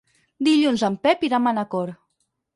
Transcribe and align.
Dilluns 0.47 0.85
en 0.87 0.97
Pep 1.05 1.27
irà 1.31 1.39
a 1.41 1.43
Manacor. 1.51 1.95